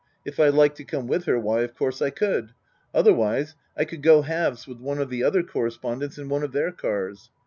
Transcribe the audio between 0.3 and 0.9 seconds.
I liked to